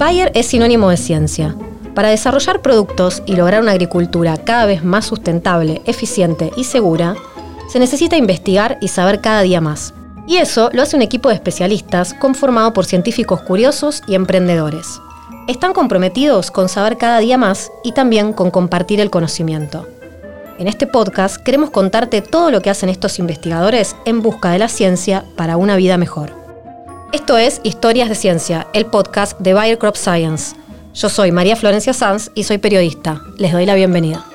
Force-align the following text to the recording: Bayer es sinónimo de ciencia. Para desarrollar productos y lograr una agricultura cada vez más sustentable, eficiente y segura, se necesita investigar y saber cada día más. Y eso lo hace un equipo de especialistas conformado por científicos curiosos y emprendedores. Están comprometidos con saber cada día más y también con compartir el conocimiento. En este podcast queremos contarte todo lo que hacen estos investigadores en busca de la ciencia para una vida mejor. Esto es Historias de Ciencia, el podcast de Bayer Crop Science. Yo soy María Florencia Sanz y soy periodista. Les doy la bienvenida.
Bayer 0.00 0.32
es 0.34 0.46
sinónimo 0.46 0.88
de 0.88 0.96
ciencia. 0.96 1.54
Para 1.94 2.08
desarrollar 2.08 2.62
productos 2.62 3.22
y 3.26 3.36
lograr 3.36 3.60
una 3.60 3.72
agricultura 3.72 4.38
cada 4.38 4.64
vez 4.64 4.82
más 4.82 5.04
sustentable, 5.04 5.82
eficiente 5.84 6.50
y 6.56 6.64
segura, 6.64 7.16
se 7.68 7.78
necesita 7.78 8.16
investigar 8.16 8.78
y 8.80 8.88
saber 8.88 9.20
cada 9.20 9.42
día 9.42 9.60
más. 9.60 9.92
Y 10.26 10.38
eso 10.38 10.70
lo 10.72 10.80
hace 10.80 10.96
un 10.96 11.02
equipo 11.02 11.28
de 11.28 11.34
especialistas 11.34 12.14
conformado 12.14 12.72
por 12.72 12.86
científicos 12.86 13.42
curiosos 13.42 14.02
y 14.06 14.14
emprendedores. 14.14 14.98
Están 15.46 15.74
comprometidos 15.74 16.50
con 16.50 16.70
saber 16.70 16.96
cada 16.96 17.18
día 17.18 17.36
más 17.36 17.70
y 17.84 17.92
también 17.92 18.32
con 18.32 18.50
compartir 18.50 19.00
el 19.00 19.10
conocimiento. 19.10 19.86
En 20.58 20.66
este 20.66 20.86
podcast 20.86 21.36
queremos 21.36 21.68
contarte 21.68 22.22
todo 22.22 22.50
lo 22.50 22.62
que 22.62 22.70
hacen 22.70 22.88
estos 22.88 23.18
investigadores 23.18 23.94
en 24.06 24.22
busca 24.22 24.50
de 24.50 24.60
la 24.60 24.68
ciencia 24.68 25.26
para 25.36 25.58
una 25.58 25.76
vida 25.76 25.98
mejor. 25.98 26.39
Esto 27.12 27.36
es 27.36 27.60
Historias 27.64 28.08
de 28.08 28.14
Ciencia, 28.14 28.68
el 28.72 28.86
podcast 28.86 29.36
de 29.40 29.52
Bayer 29.52 29.78
Crop 29.78 29.96
Science. 29.96 30.54
Yo 30.94 31.08
soy 31.08 31.32
María 31.32 31.56
Florencia 31.56 31.92
Sanz 31.92 32.30
y 32.36 32.44
soy 32.44 32.58
periodista. 32.58 33.20
Les 33.36 33.50
doy 33.50 33.66
la 33.66 33.74
bienvenida. 33.74 34.29